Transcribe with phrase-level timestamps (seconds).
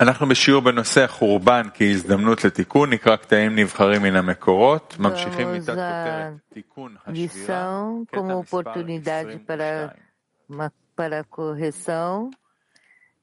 [0.00, 6.96] אנחנו בשיעור בנושא החורבן כהזדמנות לתיקון, נקרא קטעים נבחרים מן המקורות, ממשיכים מתת כותרת תיקון
[7.06, 9.92] השבירה, lição קטע como מספר oportunidade para,
[10.48, 10.56] 22.
[10.56, 12.30] uma- para a correção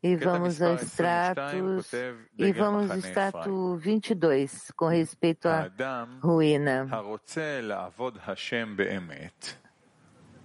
[0.03, 3.11] e קטע vamos מספר ao 22 extratos כותב e דגל vamos ao מחנה אפרים.
[3.11, 6.87] extrato 22 com respeito à האדם ruína.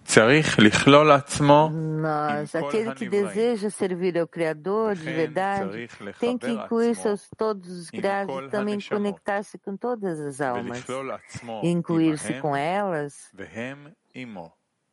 [0.09, 1.71] הרוצה לעבוד השם באמת, צריך לכלול עצמו
[2.03, 3.27] Nós, עם כל aquele que הנבראים.
[3.27, 7.69] deseja servir ao Criador de לכן verdade צריך tem que לחבר incluir עצמו seus todos
[7.71, 11.69] os עם criados כל e também הנשמות, conectar-se com todas as almas, ולכלול עצמו e
[11.69, 14.51] incluir-se com עמהם, elas והם עמו.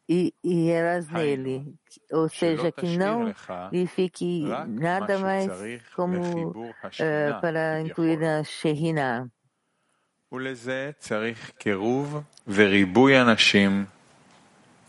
[0.09, 1.73] e, e elas Hainu, nele.
[2.11, 6.17] Ou שלא seja, que תשאיר não לך lhe fique רק מה nada mais שצריך como
[6.17, 8.41] לחיבור eh, השכינה, para incluir כביכול.
[8.41, 9.27] a Shekhinah.
[10.31, 13.94] ולזה צריך קירוב וריבוי אנשים, כי לפי ריבוי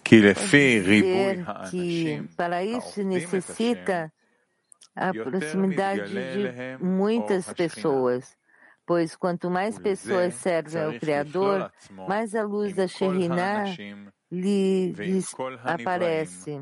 [0.07, 4.11] Que ele fez dizer que para isso necessita
[4.95, 8.35] a proximidade de muitas pessoas,
[8.85, 11.71] pois quanto mais pessoas servem ao Criador,
[12.07, 13.65] mais a luz da Shekhinah
[14.31, 16.61] lhes aparece.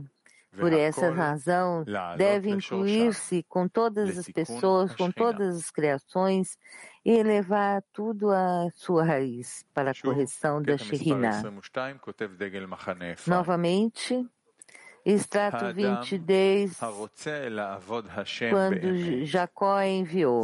[0.59, 1.83] Por essa razão,
[2.17, 6.57] deve incluir-se com todas as pessoas, com todas as criações
[7.03, 11.43] e elevar tudo à sua raiz para a correção da Shekhinah.
[13.27, 14.25] Novamente,
[15.05, 16.79] extrato 22,
[18.49, 20.43] quando Jacó enviou.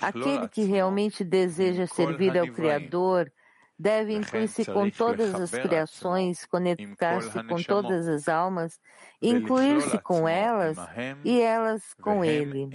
[0.00, 3.32] Aquele que realmente deseja servir ao Criador
[3.78, 8.80] deve incluir-se com todas as criações, conectar-se com todas as almas,
[9.22, 10.76] incluir-se com elas
[11.24, 12.68] e elas com ele.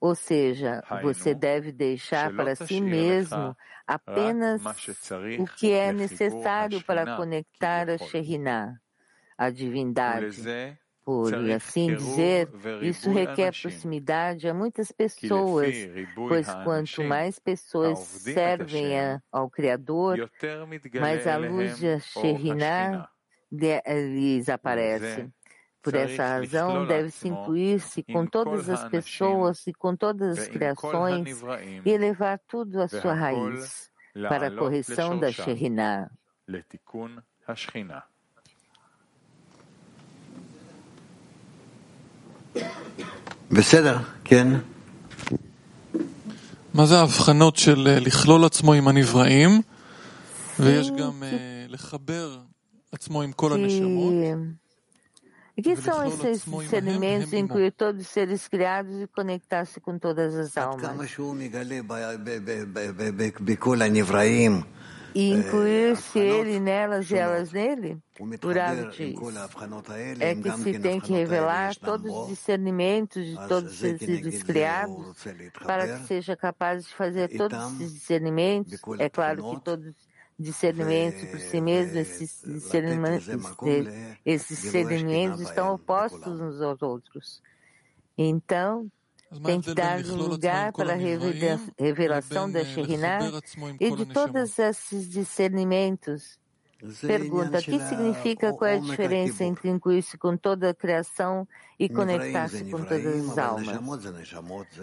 [0.00, 4.62] Ou seja, você deve deixar para si mesmo apenas
[5.38, 8.80] o que é necessário para conectar a Shekhinah,
[9.36, 10.40] a divindade,
[11.10, 12.48] por assim dizer,
[12.82, 15.74] isso requer proximidade a muitas pessoas,
[16.14, 20.30] pois quanto mais pessoas servem a, ao Criador,
[21.00, 23.08] mais a luz de Sheriná
[23.60, 25.28] eh, lhes aparece.
[25.82, 31.42] Por essa razão, deve-se incluir-se com todas as pessoas e com todas as criações
[31.84, 33.90] e levar tudo à sua raiz
[34.28, 36.08] para a correção da Shekhinah.
[43.50, 44.48] בסדר, כן.
[46.74, 49.62] מה זה ההבחנות של אה, לכלול עצמו עם הנבראים,
[50.60, 52.38] ויש Sim, גם que, אה, לחבר
[52.92, 54.14] עצמו עם כל הנשמות,
[55.62, 60.88] que são esses discernimentos, incluir todos os seres criados e conectar-se com todas as almas.
[65.14, 67.98] E incluir-se ele nelas e elas nele?
[68.44, 69.16] Urabit
[70.20, 75.16] é que se tem que revelar todos os discernimentos de todos os seres criados
[75.64, 78.78] para que seja capaz de fazer todos esses discernimentos.
[78.98, 79.94] É claro que todos os
[80.38, 83.28] discernimentos por si mesmo, esses discernimentos,
[84.24, 87.42] esses discernimentos estão opostos uns aos outros.
[88.16, 88.90] Então,
[89.44, 90.96] tem que dar lugar para a
[91.78, 93.20] revelação da Shekhinah
[93.78, 96.38] e de todos esses discernimentos.
[97.06, 101.46] Pergunta: o que significa qual é a diferença entre incluir-se com toda a criação
[101.78, 103.78] e conectar-se com todas as almas?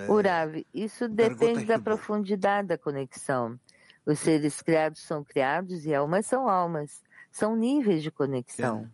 [0.07, 3.59] Urav, isso depende da profundidade da conexão.
[4.05, 7.03] Os seres criados são criados e almas são almas.
[7.31, 8.89] São níveis de conexão.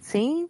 [0.00, 0.48] Sim?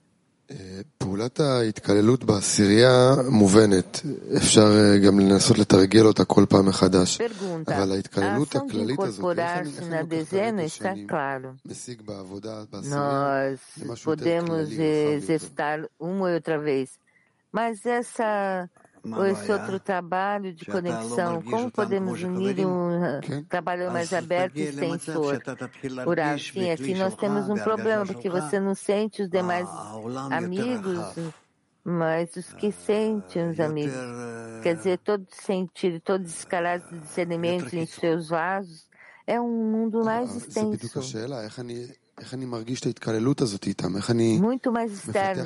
[0.98, 4.02] פעולת ההתקללות בעשירייה מובנת,
[4.38, 7.22] אפשר אה, גם לנסות לתרגל אותה כל פעם מחדש.
[7.22, 7.72] pergunta.
[7.72, 10.34] אבל A ההתקללות ação de הכללית הזאת, איך אני, incorporar-se איך na אני לוקח את
[10.34, 11.72] הרקע dezena está שאני claro.
[11.72, 15.36] משיג בעבודה בעשירייה Nós למשהו יותר podemos כללי, רחב יותר.
[15.36, 16.90] exercitar uma e outra vez.
[17.54, 18.30] Mas essa,
[18.93, 21.43] מה ou esse outro trabalho de conexão?
[21.43, 25.43] Como podemos unir um trabalho mais aberto e sem flor?
[26.39, 29.69] Sim, aqui nós temos um problema, porque você não sente os demais
[30.31, 30.99] amigos,
[31.85, 33.95] mas os que sentem os amigos.
[34.62, 38.89] Quer dizer, todo sentido, todo escalar de discernimento em seus vasos
[39.27, 40.79] é um mundo mais extenso
[44.38, 45.44] muito mais externo.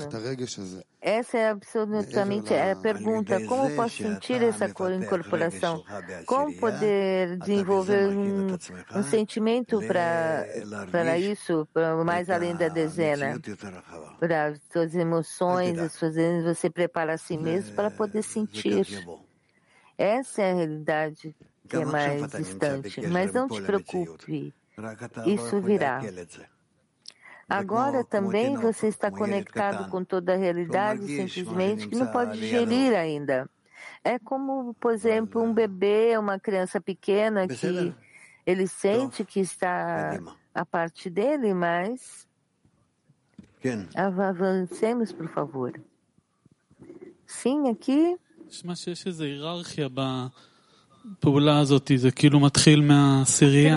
[1.00, 3.40] Essa é absolutamente é a pergunta.
[3.46, 5.84] Como posso sentir essa incorporação?
[6.26, 8.48] Como poder desenvolver um,
[8.94, 13.40] um sentimento para isso, pra mais além da dezena?
[14.18, 16.14] Para as suas emoções, as suas
[16.44, 18.86] você prepara a si mesmo para poder sentir.
[19.96, 21.34] Essa é a realidade
[21.68, 23.06] que é mais distante.
[23.06, 24.54] Mas não te preocupe,
[25.26, 26.00] isso virá.
[27.48, 33.48] Agora também você está conectado com toda a realidade, simplesmente que não pode digerir ainda.
[34.04, 37.94] É como, por exemplo, um bebê, uma criança pequena que
[38.44, 40.20] ele sente que está
[40.54, 42.26] a parte dele, mas
[43.94, 45.80] avancemos, por favor.
[47.26, 48.18] Sim, aqui.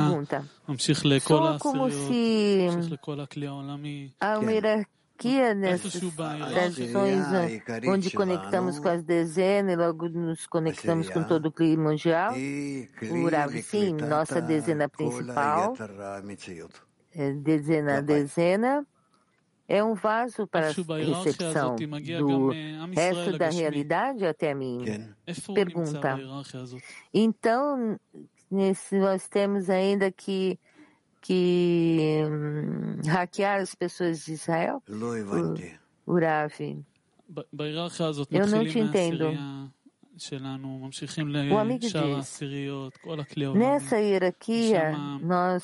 [0.09, 0.45] Pergunta.
[1.19, 2.67] Soa como se
[4.19, 5.93] a hierarquia nessas
[6.93, 7.25] nações
[7.87, 12.33] onde conectamos com as dezenas e logo nos conectamos com todo o clima mundial.
[13.11, 15.73] O Rav, sim, nossa dezena principal,
[17.43, 18.87] dezena a dezena,
[19.71, 22.49] é um vaso para a recepção do
[22.93, 24.79] resto da realidade até mim.
[25.55, 26.19] Pergunta.
[27.13, 27.97] Então,
[28.51, 30.59] nesse, nós temos ainda que,
[31.21, 34.83] que hum, hackear as pessoas de Israel?
[36.05, 36.51] O, o Rav.
[38.29, 39.71] Eu não te entendo.
[41.53, 41.91] O amigo diz,
[43.55, 44.91] nessa hierarquia,
[45.21, 45.63] nós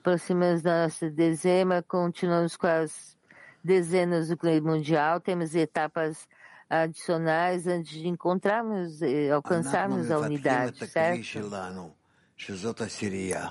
[0.00, 3.16] aproximamos da nossa dezena, continuamos com as
[3.62, 6.26] dezenas do clima mundial, temos etapas
[6.68, 9.00] adicionais antes de encontrarmos,
[9.32, 11.16] alcançarmos a unidade, certo?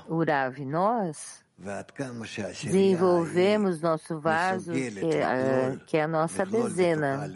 [0.10, 1.43] Urav, nós
[2.64, 7.30] desenvolvemos nosso vaso, que é, que é a nossa dezena.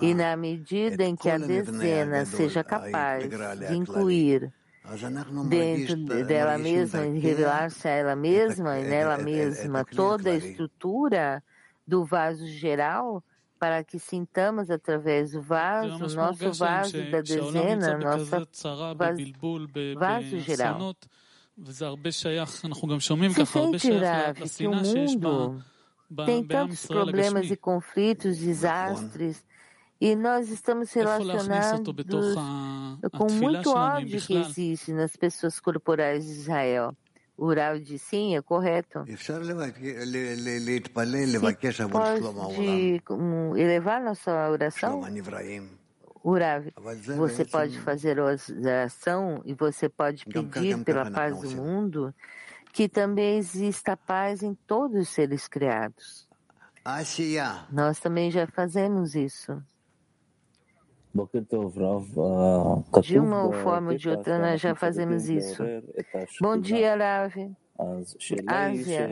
[0.00, 4.52] E na medida em que a dezena seja capaz de incluir
[5.48, 11.42] dentro dela mesma, e revelar-se a ela mesma e nela mesma toda a estrutura
[11.86, 13.22] do vaso geral,
[13.58, 18.48] para que sintamos através do vaso, nosso vaso da dezena, nosso
[18.96, 19.32] vaso,
[19.98, 20.94] vaso geral.
[23.34, 25.64] Se sente grave que o mundo
[26.24, 29.44] tem tantos problemas e conflitos, desastres,
[30.00, 31.82] e nós estamos relacionados
[33.12, 36.96] com muito ódio que existe nas pessoas corporais de Israel.
[37.36, 39.04] O Rav de sim, é correto.
[39.06, 39.32] Você
[41.88, 43.02] pode
[43.56, 45.02] elevar nossa oração?
[46.28, 46.70] Urav,
[47.16, 52.14] você pode fazer oração e você pode pedir pela paz do mundo,
[52.72, 56.28] que também exista paz em todos os seres criados.
[57.72, 59.62] Nós também já fazemos isso.
[63.02, 65.62] De uma forma ou de outra, nós já fazemos isso.
[66.40, 67.32] Bom dia, Rav.
[68.46, 69.08] Ásia,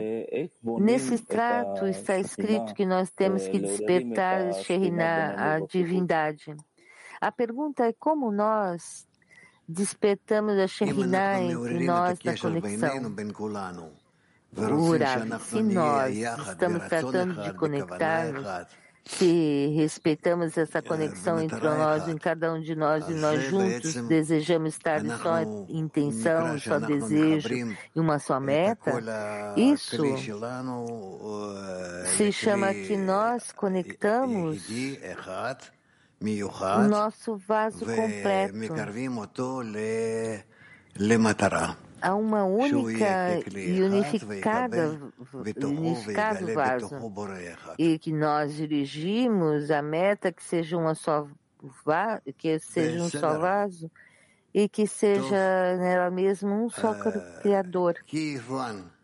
[0.79, 6.55] nesse extrato está escrito que nós temos que despertar Sherinah, a divindade.
[7.19, 9.07] A pergunta é como nós
[9.67, 13.15] despertamos a Shekhinah entre nós na conexão.
[14.55, 18.67] Urav, se nós estamos tratando de conectar-nos,
[19.03, 24.73] se respeitamos essa conexão entre nós, em cada um de nós e nós juntos desejamos
[24.73, 27.49] estar em só intenção, só desejo
[27.95, 28.91] e uma só meta,
[29.55, 30.03] isso
[32.15, 34.67] se chama que nós conectamos
[36.85, 38.53] o nosso vaso completo
[42.01, 44.99] a uma única e unificada,
[45.67, 46.95] unificado vaso
[47.77, 51.27] e que nós dirigimos a meta que seja uma só
[52.37, 53.91] que seja um só vaso
[54.53, 56.93] e que seja nela mesma um só
[57.41, 57.95] criador.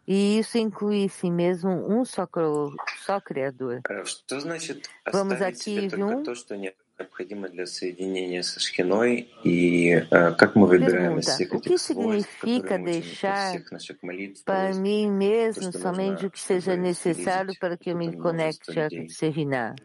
[0.06, 2.28] E isso inclui sim mesmo um só,
[3.06, 3.82] só criador.
[5.12, 6.24] Vamos aqui, viu?
[11.52, 13.54] O que significa deixar
[14.46, 19.76] para mim mesmo somente o que seja necessário para que eu me conecte a Seviná?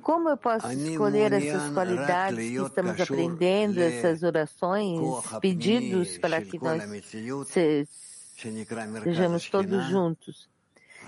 [0.00, 4.98] Como eu posso escolher essas qualidades que estamos aprendendo, essas orações,
[5.40, 6.82] pedidos para que nós
[9.04, 10.48] sejamos todos juntos?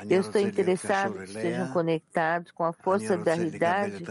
[0.08, 4.04] Eu estou interessado que estejam conectados com a força da realidade,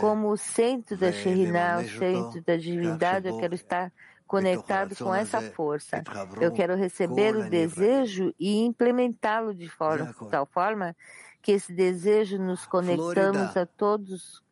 [0.00, 3.28] como o centro da Shekhinah, o centro da divindade.
[3.28, 3.92] Eu quero estar
[4.26, 6.02] conectado com essa força.
[6.40, 10.96] Eu quero receber o desejo e implementá-lo de forma, tal forma
[11.42, 14.42] que esse desejo nos conectamos a todos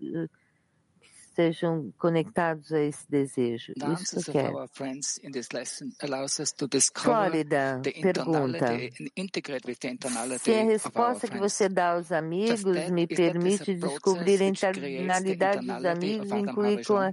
[1.38, 3.72] estejam conectados a esse desejo.
[3.92, 4.50] Isso que é.
[7.04, 8.66] Flórida pergunta:
[10.38, 16.30] se a resposta que você dá aos amigos me permite descobrir a internalidade dos amigos
[16.30, 17.12] incluir com, a,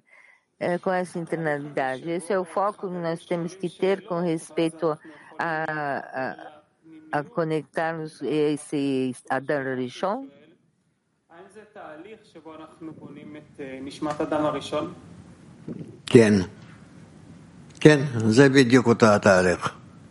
[0.60, 2.10] é, com essa internalidade.
[2.10, 4.98] Esse é o foco que nós temos que ter com respeito
[5.38, 6.56] a, a
[7.12, 10.28] a conectar-nos esse Adar Rishon?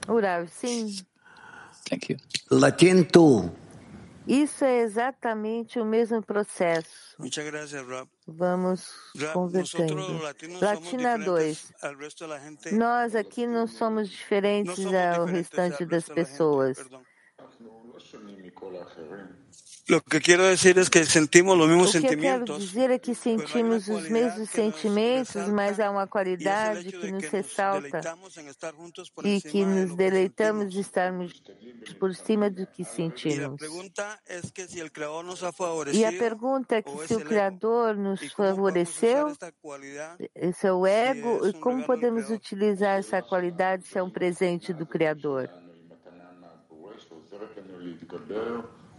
[0.06, 0.94] Urav, sim.
[1.88, 2.18] Thank you.
[2.50, 3.50] Latin 2.
[4.26, 7.14] Isso é exatamente o mesmo processo.
[8.26, 8.88] Vamos
[9.32, 10.18] convertendo.
[10.60, 11.72] Latina 2.
[12.72, 16.78] Nós aqui não somos diferentes ao restante das pessoas.
[19.92, 20.16] O que.
[20.16, 20.20] Eu
[22.18, 28.00] quero dizer é que sentimos os mesmos sentimentos, mas há uma qualidade que nos ressalta
[29.24, 31.42] e que nos deleitamos de estarmos
[31.98, 33.60] por cima do que sentimos.
[35.92, 39.32] E a pergunta é que se o Criador nos favoreceu,
[40.34, 44.86] esse é o ego, e como podemos utilizar essa qualidade se é um presente do
[44.86, 45.50] Criador?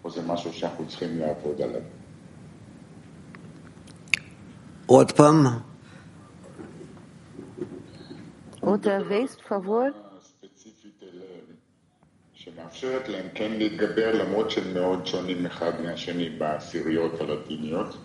[0.04, 1.80] או זה משהו שאנחנו צריכים לעבוד עליו?
[4.86, 5.46] עוד פעם.
[8.62, 10.10] Outra vez, por favor.
[12.34, 17.96] שמאפשרת להם כן להתגבר למרות שהם מאוד שונים אחד מהשני בעשיריות הלטיניות.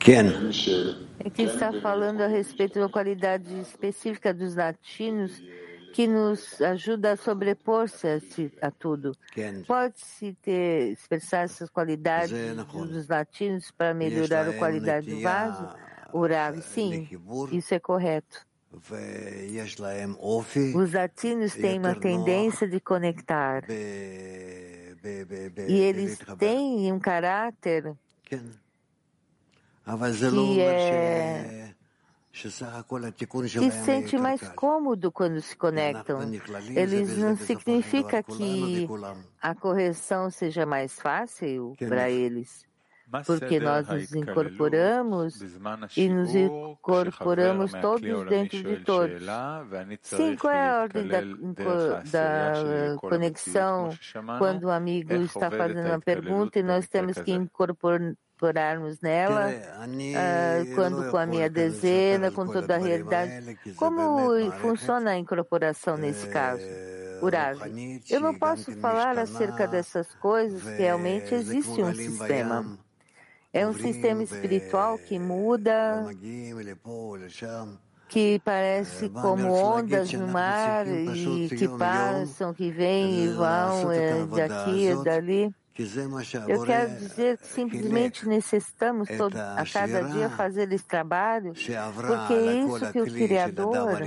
[0.00, 0.26] כן.
[1.24, 5.32] Aqui está falando a respeito da qualidade específica dos latinos
[5.93, 9.15] que nos ajuda a sobrepor-se a, a, tudo.
[9.67, 12.31] Pode-se ter, expressar essas qualidades
[12.73, 15.69] dos latinos para melhorar a qualidade do vaso?
[16.11, 17.07] Orar, sim,
[17.51, 18.45] isso é correto.
[20.75, 23.63] Os latinos têm uma tendência de conectar.
[23.69, 24.95] E
[25.79, 28.41] eles têm um caráter que
[30.61, 31.72] é
[32.33, 36.19] se sente mais cômodo quando se conectam.
[36.75, 38.87] Eles não significa que
[39.39, 42.65] a correção seja mais fácil para eles,
[43.27, 45.39] porque nós nos incorporamos
[45.95, 49.21] e nos incorporamos todos dentro de todos.
[50.01, 51.21] Sim, qual é a ordem da,
[52.11, 53.91] da conexão
[54.39, 60.75] quando o amigo está fazendo uma pergunta e nós temos que incorporar incorporarmos nela, uh,
[60.75, 63.57] quando com a minha dezena, com toda a realidade.
[63.75, 66.63] Como funciona a incorporação nesse caso?
[67.21, 67.57] Urav,
[68.09, 72.77] eu não posso falar acerca dessas coisas, realmente existe um sistema.
[73.53, 76.05] É um sistema espiritual que muda,
[78.09, 84.87] que parece como ondas no mar e que passam, que vêm e vão é, daqui
[84.87, 85.55] e dali.
[86.47, 92.53] Eu quero dizer que simplesmente necessitamos todo, a cada dia fazer esse trabalho, porque é
[92.53, 94.01] isso que o Criador,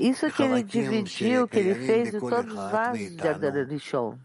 [0.00, 4.18] isso que ele dividiu, que ele fez de todos os vasos de Adarishon.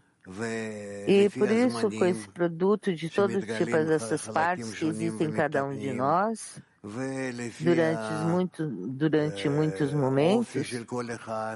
[1.06, 5.32] E por isso, com esse produto de todos os tipos dessas partes que existem em
[5.32, 6.62] cada um de nós,
[7.60, 10.72] durante, muito, durante muitos momentos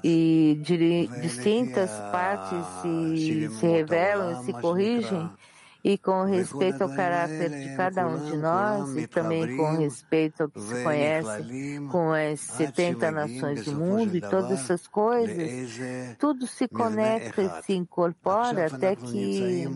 [0.03, 5.31] e de distintas partes se, se revelam e se corrigem
[5.83, 10.49] e com respeito ao caráter de cada um de nós e também com respeito ao
[10.51, 16.69] que se conhece com as 70 nações do mundo e todas essas coisas, tudo se
[16.69, 19.69] conecta e se incorpora até que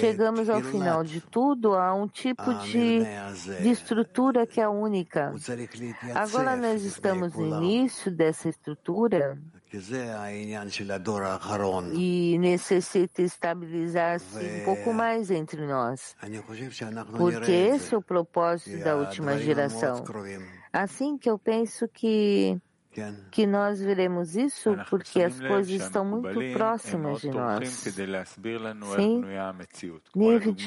[0.00, 3.00] Chegamos ao final de tudo a um tipo de,
[3.60, 5.32] de estrutura que é única.
[6.14, 9.38] Agora nós estamos no início dessa estrutura
[11.92, 16.16] e necessita estabilizar-se um pouco mais entre nós,
[17.16, 20.04] porque esse é o propósito da última geração.
[20.72, 22.60] Assim que eu penso que
[23.30, 27.68] que nós veremos isso porque as coisas estão muito próximas de nós.
[28.96, 29.22] Sim,
[30.14, 30.64] Nivid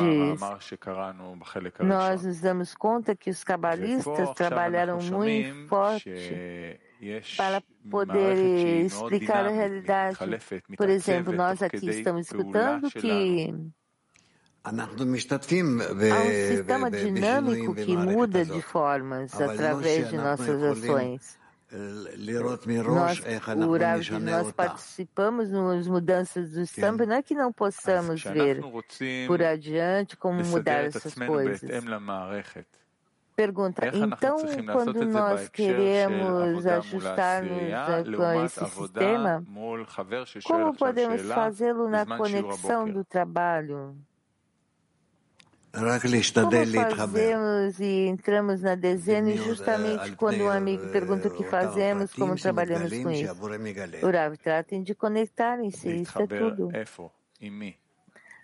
[1.81, 6.79] nós nos damos conta que os cabalistas trabalharam muito forte
[7.35, 10.17] para poder explicar a realidade.
[10.77, 13.53] Por exemplo, nós aqui estamos escutando que
[14.65, 21.42] Há um sistema dinâmico que muda de formas através de nossas ações.
[22.85, 23.21] Nós,
[23.67, 28.61] Urav, nós participamos nas mudanças do samba, não é que não possamos ver
[29.27, 31.61] por adiante como mudar essas coisas.
[33.35, 34.37] Pergunta, então
[34.71, 37.57] quando nós queremos ajustar-nos
[38.15, 39.43] com esse sistema,
[40.43, 43.95] como podemos fazê-lo na conexão do trabalho?
[45.73, 52.13] Como fazemos e entramos na dezena e justamente quando um amigo pergunta o que fazemos,
[52.13, 53.33] como trabalhamos com isso?
[54.03, 56.69] O Rav tratem de conectarem-se, isso é tudo.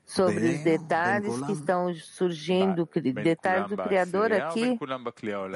[0.04, 2.90] Sobre os detalhes que estão surgindo,
[3.24, 4.80] detalhes do Criador aqui,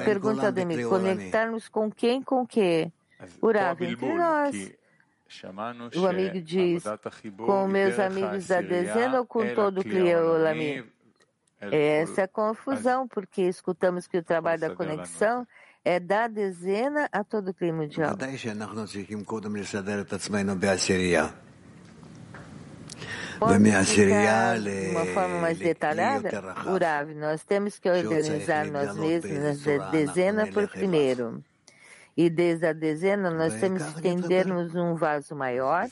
[0.04, 2.88] pergunta do amigo, conectarmos com quem, com que?
[3.42, 4.72] O Rav, entre nós.
[5.96, 6.84] O amigo diz,
[7.44, 10.84] com meus amigos da dezena ou com todo o Cliolamim?
[11.72, 15.46] Essa é a confusão, porque escutamos que o trabalho da conexão
[15.84, 18.10] é da dezena a todo o clima mundial.
[23.38, 26.30] Pode explicar de uma forma mais detalhada?
[26.66, 31.42] Urav, nós temos que organizar nós mesmos na dezena por primeiro.
[32.16, 35.88] E desde a dezena nós temos que estendermos um vaso maior.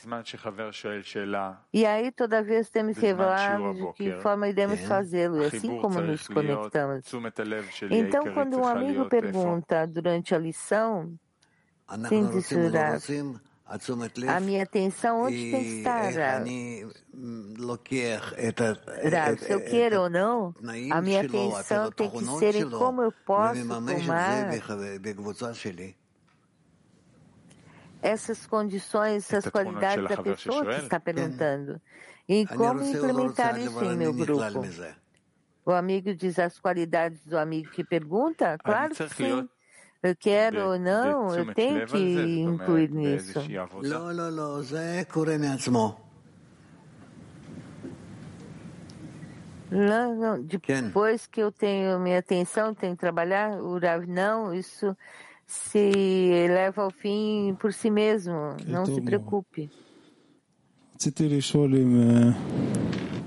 [1.73, 6.29] E aí toda vez temos que revelar de que forma iremos fazê-lo, assim como nos
[6.29, 7.05] conectamos.
[7.91, 11.13] Então, quando um amigo pergunta durante a lição,
[12.09, 12.99] tem jurar.
[14.29, 16.13] A minha atenção onde tem que estar?
[19.11, 20.55] Rav, se eu quero ou não,
[20.91, 24.51] a minha atenção tem que ser em como eu posso tomar
[28.03, 31.81] essas condições, essas qualidades da pessoa que está perguntando.
[32.29, 34.43] E como implementar isso em meu grupo?
[35.65, 38.59] O amigo diz as qualidades do amigo que pergunta?
[38.63, 39.49] Claro que sim.
[40.03, 43.39] Eu quero ou não, eu tenho que incluir nisso.
[43.83, 44.63] Não, não, não,
[49.73, 50.43] Não, não.
[50.43, 54.95] Depois que eu tenho minha atenção, tenho que trabalhar, o Rav, não, isso
[55.47, 58.57] se leva ao fim por si mesmo.
[58.67, 59.71] Não se preocupe.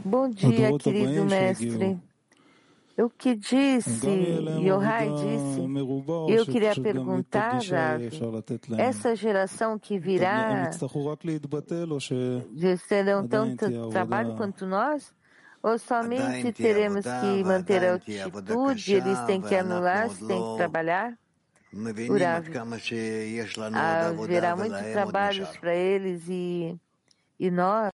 [0.03, 1.99] Bom dia, querido mestre.
[2.97, 4.07] O que disse,
[4.61, 5.59] Yohai disse,
[6.29, 8.01] eu queria perguntar, Rav,
[8.77, 10.69] essa geração que virá,
[12.87, 15.13] terão tanto trabalho quanto nós?
[15.61, 21.17] Ou somente teremos que manter a atitude, eles têm que anular, têm que trabalhar?
[22.09, 22.45] Urav,
[24.23, 26.75] haverá muitos trabalhos para eles e,
[27.39, 27.91] e nós?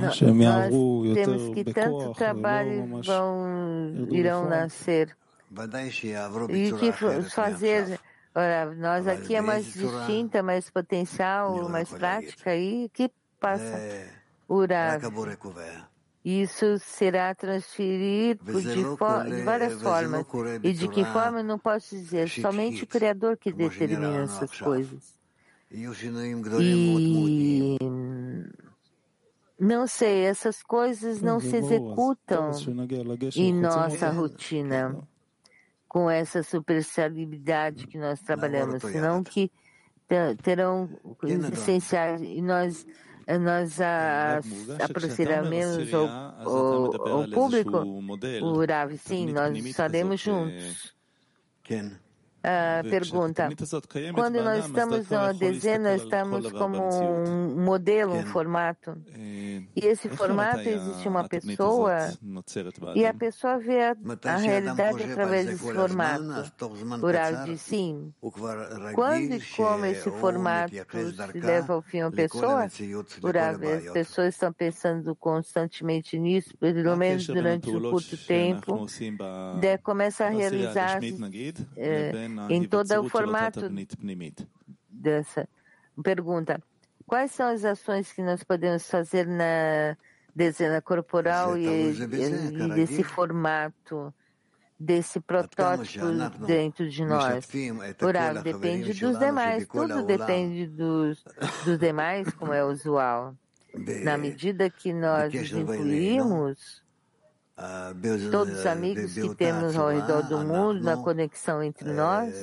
[0.00, 0.70] Nós
[1.14, 5.16] temos que tanto trabalho vão, irão nascer.
[6.48, 6.92] E o que
[7.30, 8.00] fazer?
[8.34, 12.56] Ora, nós aqui é mais distinta, mais potencial, mais prática.
[12.56, 13.76] E o que passa?
[14.48, 15.00] Urav.
[16.24, 20.26] Isso será transferido de, de, várias formas.
[20.62, 22.30] E de que forma eu não posso dizer.
[22.30, 25.14] Somente o Criador que determina essas coisas.
[25.70, 25.86] E
[29.58, 32.50] não sei, essas coisas não se executam
[33.36, 34.96] em nossa rotina
[35.86, 39.50] com essa superficialidade que nós trabalhamos, senão que
[40.42, 40.88] terão
[41.52, 42.86] essenciais e nós
[43.40, 43.78] nós
[44.82, 47.78] aproximaremos ao, ao, ao público,
[48.42, 50.94] o Rav, sim, nós estaremos juntos.
[52.44, 53.48] Uh, pergunta:
[54.12, 58.98] quando nós estamos na dezena, estamos como um modelo, um formato.
[59.76, 62.12] E esse formato existe uma pessoa
[62.94, 66.24] e a pessoa vê a, a realidade através desse formato.
[67.12, 68.12] Rav diz sim.
[68.94, 70.74] Quando e como esse formato
[71.32, 72.68] se leva ao fim a pessoa,
[73.32, 78.86] Rav, as pessoas estão pensando constantemente nisso, pelo menos durante um curto tempo,
[79.60, 81.00] de, começa a realizar
[82.48, 83.68] em todo o formato
[84.88, 85.48] dessa
[86.02, 86.60] pergunta.
[87.06, 89.96] Quais são as ações que nós podemos fazer na
[90.34, 94.12] dezena corporal e, e desse formato,
[94.78, 96.06] desse protótipo
[96.46, 97.48] dentro de nós?
[98.02, 101.22] Orar depende dos demais, tudo depende dos,
[101.64, 103.34] dos demais, como é usual.
[104.04, 106.82] Na medida que nós incluímos,
[108.30, 112.34] todos os amigos que temos ao redor do mundo, na conexão entre nós.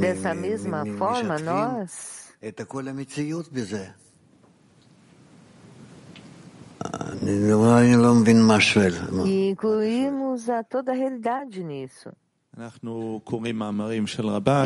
[0.00, 2.28] Dessa mesma forma, nós
[9.26, 12.10] e incluímos a toda a realidade nisso.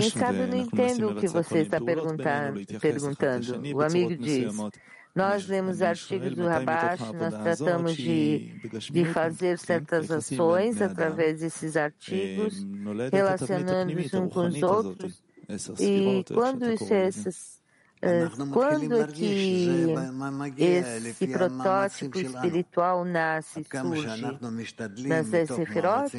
[0.01, 2.61] Quem sabe eu não entendo o que você está perguntando.
[3.75, 4.55] O amigo diz,
[5.15, 12.67] nós lemos artigos do Rabash, nós tratamos de, de fazer certas ações através desses artigos,
[13.13, 15.23] relacionando-os uns com os outros.
[15.79, 17.63] E quando isso, essas
[18.53, 19.95] quando é que
[20.59, 24.23] esse protótipo espiritual nasce, surge?
[25.07, 26.11] Nas Sefirot?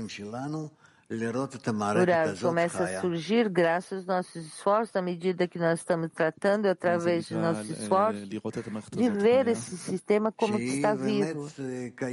[1.09, 7.27] Urav começa a surgir graças aos nossos esforços, à medida que nós estamos tratando, através
[7.27, 11.47] de nossos esforços, de ver esse sistema como que está vivo.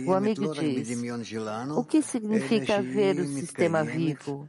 [0.07, 0.89] O amigo diz,
[1.77, 4.49] o que significa ver o sistema vivo?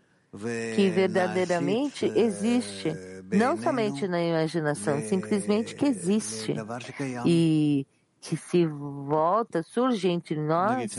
[0.76, 2.94] Que verdadeiramente existe,
[3.32, 6.56] não somente na imaginação, simplesmente que existe.
[7.26, 7.86] E
[8.22, 10.96] que se volta, surge entre nós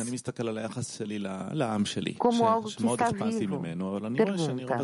[2.19, 3.63] como algo que está vivo.
[4.17, 4.77] Pergunta.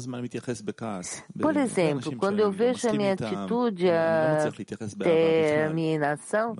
[1.40, 6.56] Por exemplo, quando eu vejo a minha atitude até a minha inação,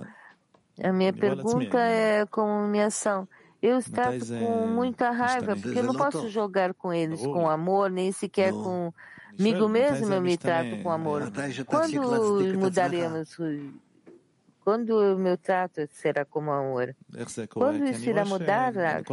[0.83, 3.27] a minha pergunta é como minha ação.
[3.61, 8.11] Eu trato com muita raiva, porque eu não posso jogar com eles com amor, nem
[8.11, 11.31] sequer comigo mesmo eu me trato com amor.
[11.65, 13.37] Quando mudaremos
[14.69, 16.95] quando o meu trato será como amor?
[17.49, 18.71] Quando isso irá mudar?
[18.71, 19.03] Rav,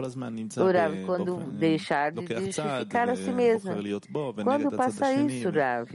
[1.06, 3.72] quando deixar de justificar a si mesmo.
[4.44, 5.88] Quando passa isso, Rav?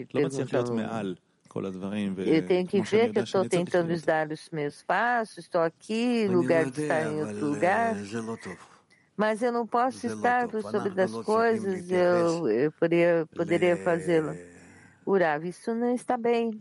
[2.26, 6.66] Eu tenho que ver que eu estou tentando dar os meus passos, estou aqui, lugar
[6.66, 7.96] de estar em outro lugar.
[9.16, 14.36] Mas eu não posso estar sobre das coisas, eu, eu poderia, poderia fazê-lo.
[15.06, 16.52] Urav, isso não está bem.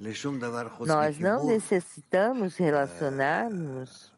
[0.86, 4.12] Nós não necessitamos relacionar-nos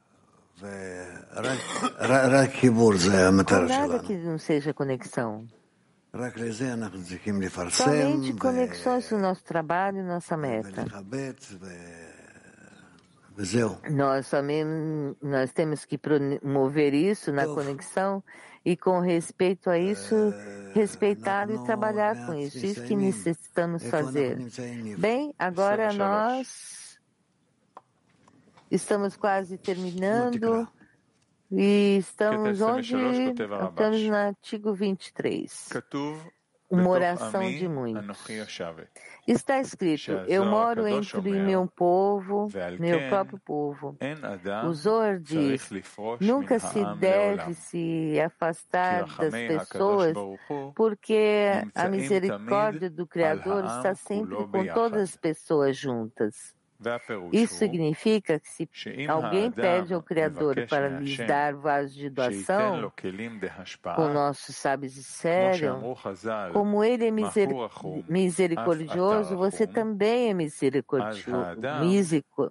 [3.44, 5.46] com nada que não seja conexão.
[7.70, 10.84] Somente conexões o nosso trabalho e nossa meta.
[13.90, 14.30] Nós,
[15.22, 18.22] nós temos que promover isso na conexão
[18.64, 20.14] e com respeito a isso,
[20.74, 22.64] respeitar e trabalhar com isso.
[22.64, 24.38] Isso que necessitamos fazer.
[24.98, 26.98] Bem, agora nós
[28.70, 30.66] estamos quase terminando
[31.50, 32.96] e estamos onde?
[32.96, 35.68] Estamos no artigo 23
[36.72, 38.26] uma oração de muitos.
[39.26, 43.96] Está escrito: Eu moro entre meu povo, meu próprio povo.
[44.66, 45.70] O Zor diz:
[46.20, 50.14] Nunca se deve se afastar das pessoas,
[50.74, 56.54] porque a misericórdia do Criador está sempre com todas as pessoas juntas.
[57.32, 58.68] Isso significa que se
[59.08, 62.92] alguém pede ao Criador para lhes dar vasos de doação,
[63.96, 65.94] com nossos sábios disseram,
[66.52, 67.10] como ele é
[68.08, 71.30] misericordioso, você também é misericordioso.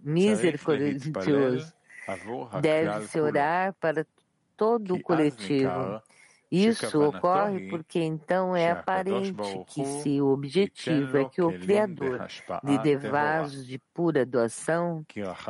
[0.03, 1.73] misericordioso.
[2.61, 4.05] Deve-se orar para
[4.57, 6.01] todo o coletivo.
[6.51, 12.27] Isso ocorre porque então é aparente que se o objetivo é que o Criador
[12.63, 15.05] lhe dê vasos de pura doação,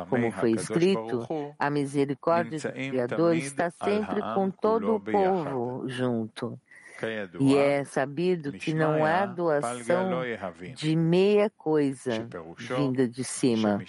[0.08, 1.26] como foi escrito,
[1.58, 6.56] a misericórdia do Criador está sempre com todo o povo junto.
[7.39, 10.23] E é sabido que não há doação
[10.75, 12.27] de meia coisa
[12.75, 13.79] vinda de cima.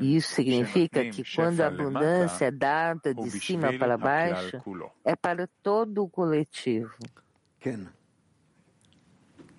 [0.00, 4.60] E isso significa que quando a abundância é dada de cima para baixo,
[5.04, 6.92] é para todo o coletivo.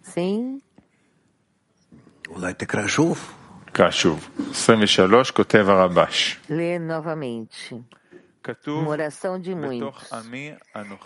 [0.02, 0.62] Sim?
[3.74, 4.30] קשוב.
[4.52, 6.40] 23 כותב הרבש.
[6.50, 7.84] Lê novamente.
[8.68, 10.10] Uma oração de muitos.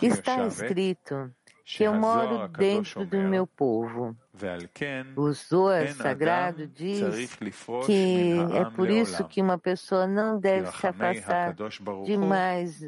[0.02, 1.30] Está escrito
[1.77, 4.15] que eu moro dentro do meu povo.
[5.15, 7.37] O Zohar sagrado diz
[7.85, 11.55] que é por isso que uma pessoa não deve se afastar
[12.03, 12.81] demais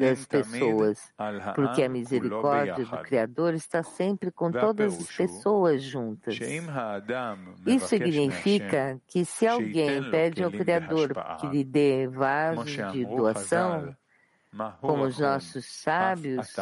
[0.00, 1.12] das pessoas,
[1.54, 6.38] porque a misericórdia do Criador está sempre com todas as pessoas juntas.
[7.66, 13.94] Isso significa que se alguém pede ao Criador que lhe dê vasos de doação,
[14.80, 16.54] como os nossos sábios,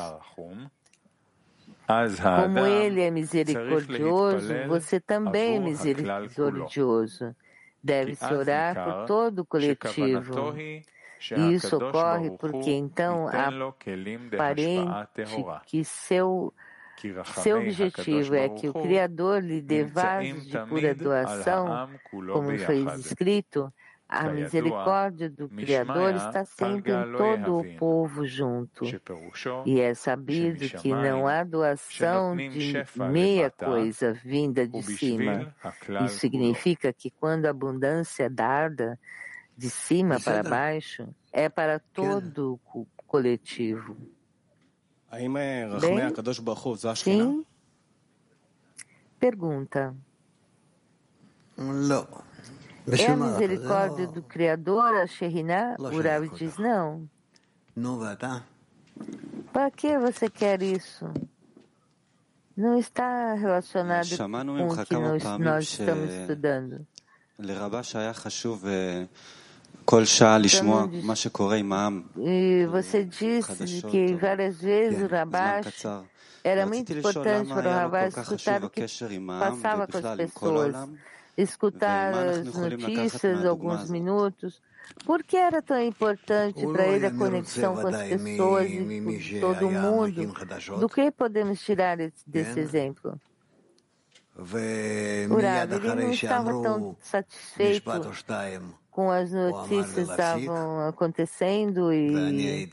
[2.21, 7.35] como ele é misericordioso, você também é misericordioso.
[7.83, 10.55] Deve-se orar por todo o coletivo.
[11.37, 14.95] E isso ocorre porque então aparente
[15.67, 16.53] que seu,
[17.35, 23.73] seu objetivo é que o Criador lhe dê vasos de pura doação, como foi escrito,
[24.11, 28.85] a misericórdia do Criador está sempre em todo o povo junto.
[29.65, 35.55] E é sabido que não há doação de meia coisa vinda de cima.
[36.05, 38.99] Isso significa que quando a abundância é dada
[39.57, 43.97] de cima para baixo, é para todo o coletivo.
[45.81, 45.95] Bem,
[46.97, 47.47] sim?
[49.21, 49.95] Pergunta.
[51.57, 52.30] Não.
[52.99, 55.77] É a misericórdia do Criador, a Shekhinah?
[55.79, 57.09] O Rav diz não.
[59.53, 61.07] Para que você quer isso?
[62.57, 66.87] Não está relacionado com o que nós, nós estamos estudando.
[72.19, 75.85] E você disse que várias vezes o Rabash
[76.45, 80.75] era muito importante para o Rabash escutar o que passava com as pessoas,
[81.37, 84.61] escutar as notícias alguns minutos.
[85.05, 89.71] Por que era tão importante para ele a conexão com as pessoas e com todo
[89.71, 90.35] mundo?
[90.79, 93.19] Do que podemos tirar desse exemplo?
[94.37, 97.91] O Rav, ele não estava tão satisfeito
[98.91, 102.67] com as notícias que estavam acontecendo e,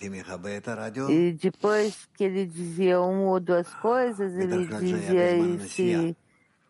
[1.09, 6.17] e depois que ele dizia uma ou duas coisas, ele dizia e se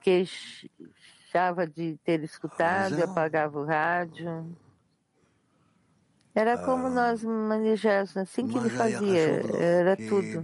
[0.02, 0.96] queixava
[1.75, 4.55] de ter escutado e apagava o rádio.
[6.33, 10.43] Era como nós manejávamos, assim que ele fazia, era tudo.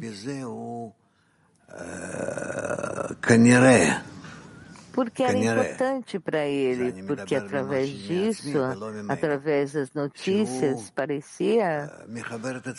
[4.92, 8.60] Porque era importante para ele, porque através disso,
[9.10, 11.92] através das notícias, parecia.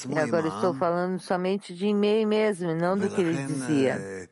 [0.08, 4.28] E agora estou falando somente de e-mail mesmo, não do que ele dizia.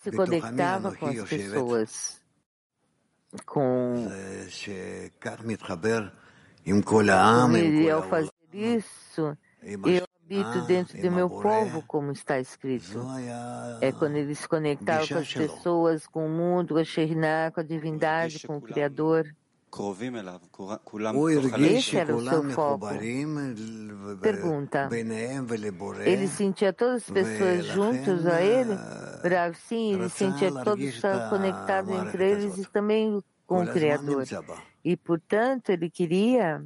[0.00, 2.20] Se conectava com as pessoas,
[3.44, 4.08] com
[7.84, 12.98] e ao fazer isso, eu habito dentro do meu povo, como está escrito.
[13.80, 17.60] É quando ele se conectava com as pessoas, com o mundo, com a Shekhinah, com
[17.60, 19.30] a divindade, com o Criador.
[21.78, 22.88] Esse era o seu foco.
[24.20, 24.88] Pergunta.
[26.04, 28.74] Ele sentia todas as pessoas juntos a ele?
[28.74, 34.24] Rav, sim, ele sentia todos conectados entre eles e também com o Criador.
[34.84, 36.64] E, portanto, ele queria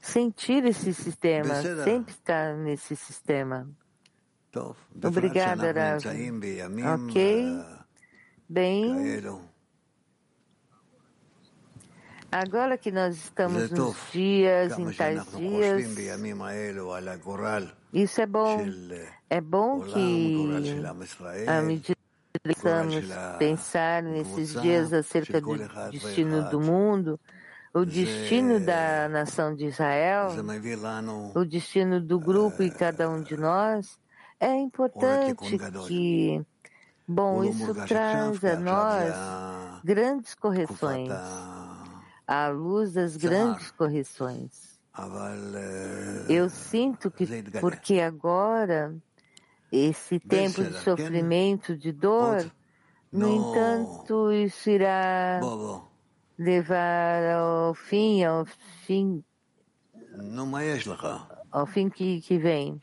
[0.00, 3.68] sentir esse sistema, sempre estar nesse sistema.
[5.04, 6.00] Obrigada, Rav.
[6.94, 7.46] Ok?
[8.48, 8.94] Bem.
[12.32, 15.96] Agora que nós estamos nos dias, em tais dias,
[17.92, 18.58] isso é bom.
[19.28, 20.48] É bom que,
[21.46, 21.96] à medida
[22.42, 23.04] precisamos
[23.38, 25.56] pensar nesses dias acerca do
[25.90, 27.20] destino do mundo,
[27.74, 30.28] o destino da nação de Israel,
[31.34, 33.98] o destino do grupo e cada um de nós,
[34.40, 36.42] é importante que,
[37.06, 39.14] bom, isso traz a nós
[39.84, 41.08] grandes correções,
[42.26, 44.78] à luz das grandes correções.
[46.28, 47.26] Eu sinto que,
[47.60, 48.94] porque agora
[49.70, 52.50] esse tempo de sofrimento, de dor,
[53.10, 55.40] no entanto, isso irá
[56.38, 58.44] levar ao fim, ao
[58.86, 59.24] fim,
[61.50, 62.80] ao fim que, que vem.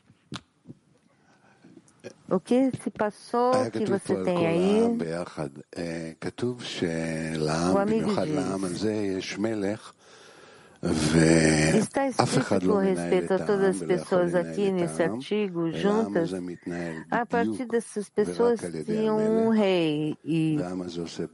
[2.30, 4.80] O que se passou que você tem aí?
[7.74, 9.36] O amigo diz,
[10.82, 16.30] Está escrito com respeito a todas as pessoas aqui nesse artigo, juntas,
[17.10, 20.56] a partir dessas pessoas tinham um rei e,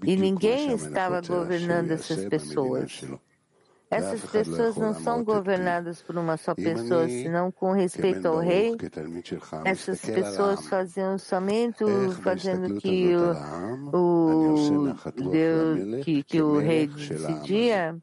[0.04, 3.04] e ninguém estava governando essas pessoas.
[3.90, 8.76] Essas pessoas não são governadas por uma só pessoa, senão com respeito ao rei.
[9.64, 11.84] Essas pessoas faziam somente
[12.22, 13.14] fazendo que
[13.92, 17.96] o, o Deus, que, que o rei decidia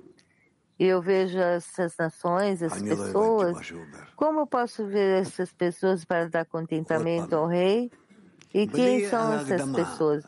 [0.79, 3.73] eu vejo essas nações, as pessoas,
[4.15, 7.91] como eu posso ver essas pessoas para dar contentamento ao rei?
[8.53, 10.23] E quem são essas pessoas?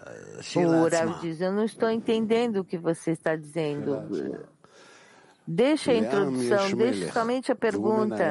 [0.55, 4.01] O Rav diz, eu não estou entendendo o que você está dizendo.
[5.47, 8.25] Deixa a introdução, deixe somente a pergunta.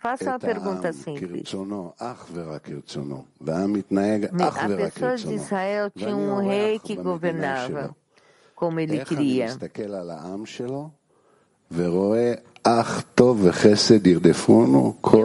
[0.00, 1.52] Faça uma pergunta simples.
[1.98, 2.14] A
[4.76, 7.96] pessoa de Israel tinha um rei que governava
[8.54, 9.46] como ele queria.
[9.46, 9.58] Eu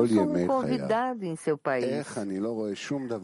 [0.07, 2.07] sou um convidado em seu país.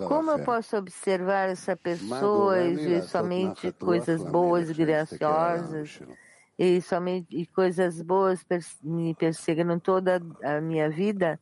[0.07, 5.99] Como eu posso observar essa pessoa e ver somente coisas boas e graciosas?
[6.57, 8.45] E somente e coisas boas
[8.83, 11.39] me perseguiram toda a minha vida?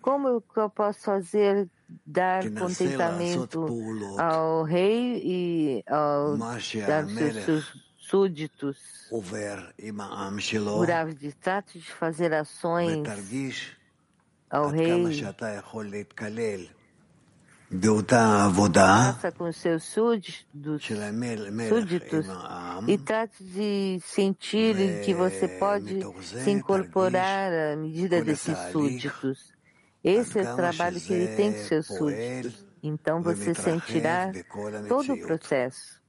[0.00, 1.68] Como eu posso fazer
[2.06, 3.66] dar contentamento
[4.18, 7.06] ao rei e ao, dar
[7.44, 8.78] seus súditos.
[10.80, 13.02] O Rav diz, trate de fazer ações
[14.50, 15.04] ao rei
[19.12, 20.46] Faça com seus súditos,
[21.68, 22.26] súditos
[22.86, 29.52] e trate de sentir que você pode se incorporar à medida desses súditos.
[30.02, 32.64] Esse é o trabalho que ele tem com seus súditos.
[32.82, 34.30] Então você sentirá
[34.86, 36.02] todo o processo.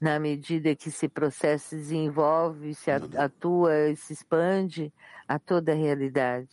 [0.00, 4.92] Na medida que esse processo se desenvolve, se atua e se expande
[5.26, 6.50] a toda a realidade.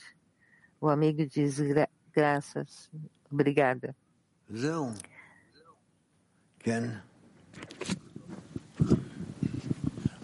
[0.82, 2.90] O amigo diz gra graças.
[3.33, 3.93] Obrigada.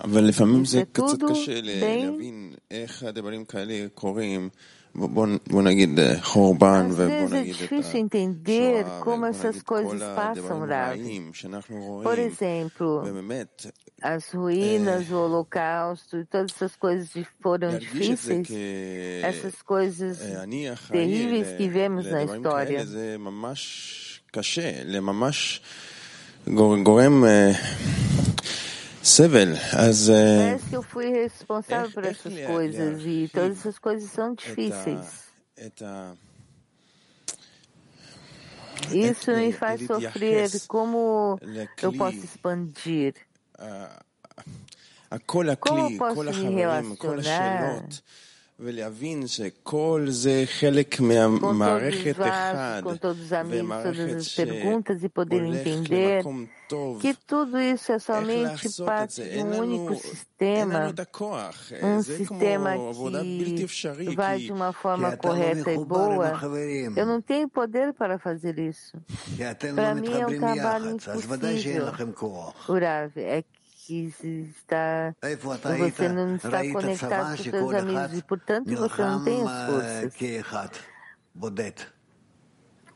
[0.04, 4.48] אבל לפעמים זה קצת קשה להבין איך הדברים כאלה קורים
[6.91, 10.97] Às vezes é difícil entender como essas coisas passam, Rav.
[12.03, 13.03] Por exemplo,
[14.01, 17.09] as ruínas, o holocausto e todas essas coisas
[17.41, 18.47] foram difíceis,
[19.23, 20.19] essas coisas
[20.91, 22.85] terríveis que vemos na história.
[29.08, 35.24] Parece que eu fui responsável por essas coisas e todas essas coisas são difíceis.
[38.92, 40.50] Isso me faz sofrer.
[40.66, 41.38] Como
[41.82, 43.14] eu posso expandir?
[45.60, 47.84] Como posso me relacionar?
[48.60, 53.32] ולהבין שכל זה חלק מהמערכת אחד, com todos os
[57.01, 60.93] que tudo isso é somente parte de um único sistema,
[61.81, 62.71] um sistema
[63.97, 66.39] que vai de uma forma correta e boa.
[66.95, 68.97] Eu não tenho poder para fazer isso.
[69.75, 71.85] Para mim é um trabalho impossível.
[72.67, 74.13] Urav, é que que
[74.55, 75.15] está,
[75.89, 80.13] você não está conectado com seus amigos e, portanto, você não tem as forças.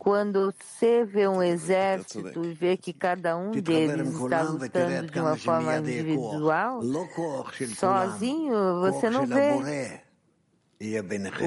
[0.03, 5.37] Quando você vê um exército e vê que cada um deles está lutando de uma
[5.37, 6.81] forma individual,
[7.73, 10.01] sozinho, você não vê.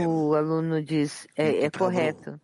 [0.06, 2.40] O aluno diz, é, é correto.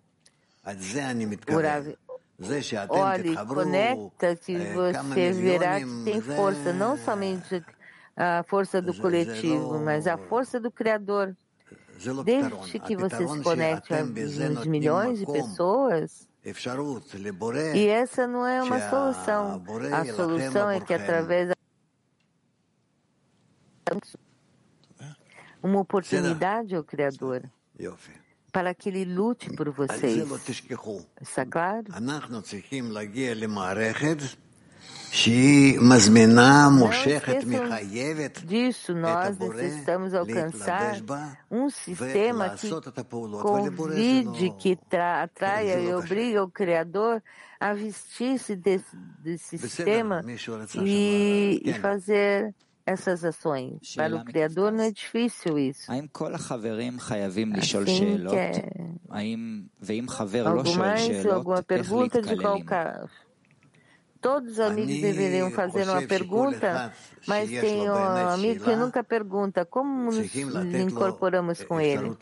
[2.91, 7.65] Olhe, conecta que você verá que tem força, não somente
[8.15, 11.35] a força do coletivo, mas a força do Criador.
[12.25, 14.05] Desde que você se conecte a
[14.67, 16.29] milhões de pessoas,
[17.75, 19.63] e essa não é uma solução.
[19.93, 21.55] A solução é que através da
[25.63, 27.43] uma oportunidade ao Criador
[28.53, 30.29] para que ele lute por vocês.
[31.21, 31.87] Está claro?
[38.41, 40.97] Não disso, nós necessitamos alcançar
[41.51, 42.69] um sistema que
[43.43, 44.79] convide, que
[45.23, 47.23] atraia e obriga o Criador
[47.61, 50.23] a vestir-se desse, desse sistema
[50.83, 52.55] e, e fazer
[52.87, 53.95] essas ações.
[53.95, 55.93] Para o Criador não é difícil isso.
[57.85, 58.51] Assim que é...
[61.35, 63.11] Alguma pergunta de qual caso?
[64.23, 66.93] Todos os amigos deveriam fazer uma pergunta,
[67.27, 69.67] mas tem um amigo que nunca pergunta.
[69.67, 72.17] Como nos incorporamos com ele?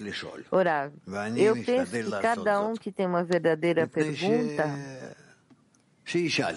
[0.50, 0.90] Orar.
[1.36, 4.64] Eu penso que cada um que tem uma verdadeira pergunta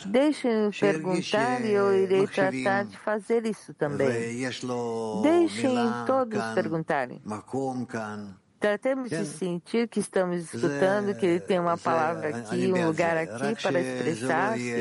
[0.07, 4.07] Deixem-me perguntar e eu irei tratar de fazer isso também.
[5.21, 5.75] Deixem
[6.07, 7.21] todos perguntarem.
[8.62, 13.54] Tratemos de sentir que estamos escutando, que ele tem uma palavra aqui, um lugar aqui
[13.62, 14.74] para expressar-se.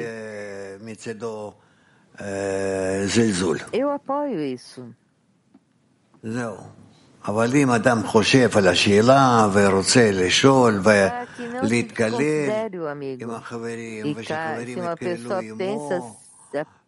[3.74, 4.82] Eu apoio isso.
[7.28, 10.82] אבל אם אדם חושב על השאלה ורוצה לשאול
[11.64, 12.50] ולהתקלל
[13.20, 15.36] עם החברים, ושחברים יתקללו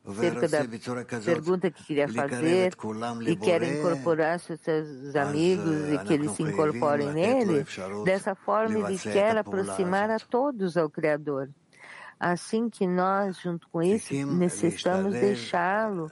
[0.05, 0.65] acerca da
[1.25, 2.73] pergunta que queria fazer
[3.27, 7.65] e quer incorporar seus amigos e que eles se incorporem nele,
[8.05, 11.49] dessa forma ele quer aproximar a todos ao Criador.
[12.21, 16.11] Assim que nós, junto com isso, necessitamos deixá-lo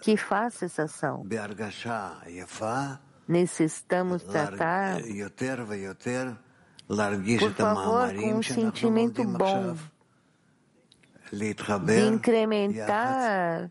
[0.00, 1.26] que faça essa ação.
[3.26, 5.00] Necessitamos tratar,
[7.38, 9.76] por favor, com um sentimento bom
[11.32, 13.70] de incrementar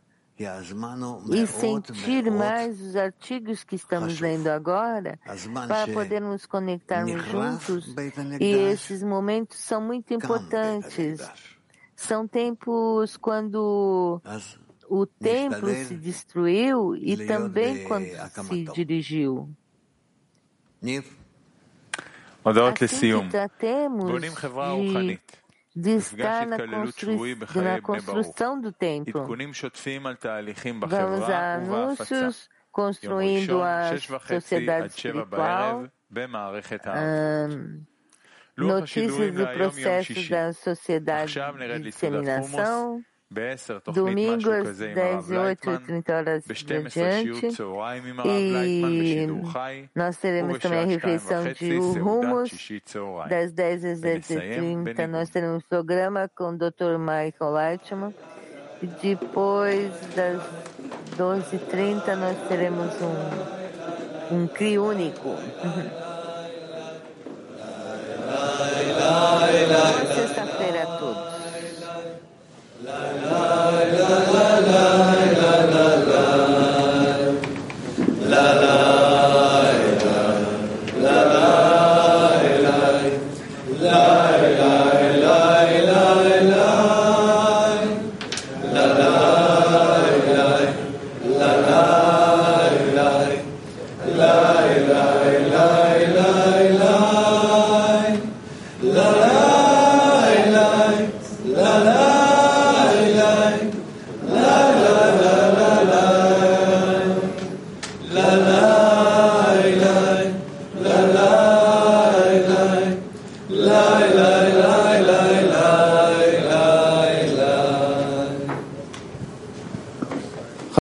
[1.30, 5.20] e sentir mais os artigos que estamos lendo agora
[5.68, 7.94] para podermos conectarmos juntos.
[8.40, 11.20] E esses momentos são muito importantes.
[11.96, 14.22] São tempos quando
[14.88, 18.08] o templo se destruiu e também quando
[18.48, 19.50] se dirigiu.
[22.82, 25.20] Assim que tratemos de
[25.80, 29.26] de estar na, na construção do templo.
[30.88, 35.88] Vamos a anúncios construindo a sociedade espiritual,
[37.48, 37.86] um,
[38.58, 43.02] notícias e processos da sociedade de disseminação,
[43.94, 47.48] domingo às 10 e 8 30 horas diante.
[48.26, 49.28] E
[49.96, 52.52] nós teremos também a refeição de rumos,
[53.30, 56.98] das 10 às 10 e 30 nós teremos programa com o Dr.
[56.98, 58.14] Michael Leitman.
[58.82, 60.42] E depois das
[61.18, 65.36] 12 e 30 nós teremos um, um CRI único.
[70.16, 70.98] Sexta-feira a